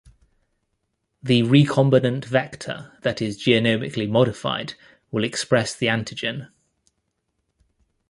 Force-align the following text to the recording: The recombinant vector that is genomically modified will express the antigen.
The 1.21 1.43
recombinant 1.43 2.25
vector 2.25 2.91
that 3.03 3.21
is 3.21 3.37
genomically 3.37 4.09
modified 4.09 4.73
will 5.11 5.23
express 5.23 5.75
the 5.75 5.85
antigen. 5.89 6.47